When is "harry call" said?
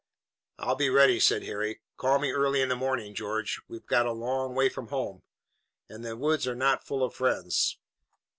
1.43-2.17